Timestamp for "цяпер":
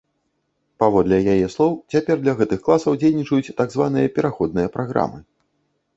1.95-2.15